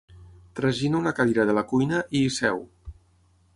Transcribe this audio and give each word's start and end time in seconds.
Tragina 0.59 0.97
una 1.01 1.13
cadira 1.19 1.45
de 1.51 1.55
la 1.59 1.65
cuina 1.73 2.01
i 2.21 2.25
hi 2.25 2.35
seu. 2.39 2.65